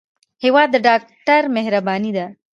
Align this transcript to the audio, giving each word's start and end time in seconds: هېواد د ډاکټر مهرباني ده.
هېواد 0.43 0.67
د 0.71 0.75
ډاکټر 0.87 1.41
مهرباني 1.55 2.11
ده. 2.17 2.25